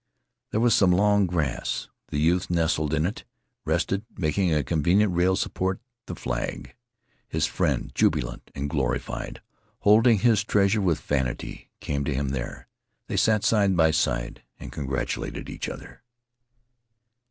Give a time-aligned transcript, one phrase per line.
[0.49, 1.87] There was some long grass.
[2.07, 3.27] The youth nestled in it and
[3.65, 6.73] rested, making a convenient rail support the flag.
[7.27, 9.43] His friend, jubilant and glorified,
[9.81, 12.67] holding his treasure with vanity, came to him there.
[13.05, 16.01] They sat side by side and congratulated each other.